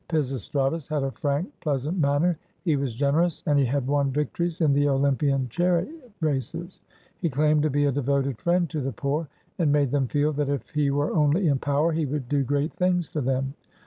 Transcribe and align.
Pisis 0.09 0.49
tratus 0.49 0.87
had 0.87 1.03
a 1.03 1.11
frank, 1.11 1.51
pleasant 1.59 1.99
manner, 1.99 2.35
he 2.63 2.75
was 2.75 2.95
generous, 2.95 3.43
and 3.45 3.59
he 3.59 3.65
had 3.65 3.85
won 3.85 4.09
victories 4.09 4.59
in 4.59 4.73
the 4.73 4.89
Olympian 4.89 5.47
chariot 5.49 6.11
races. 6.21 6.81
He 7.19 7.29
claimed 7.29 7.61
to 7.61 7.69
be 7.69 7.85
a 7.85 7.91
devoted 7.91 8.39
friend 8.39 8.67
to 8.71 8.81
the 8.81 8.93
poor, 8.93 9.27
and 9.59 9.71
made 9.71 9.91
them 9.91 10.07
feel 10.07 10.33
that 10.33 10.49
if 10.49 10.71
he 10.71 10.89
were 10.89 11.13
only 11.13 11.47
in 11.47 11.59
power, 11.59 11.91
he 11.91 12.07
would 12.07 12.27
do 12.27 12.41
great 12.43 12.73
things 12.73 13.07
for 13.09 13.21
them. 13.21 13.53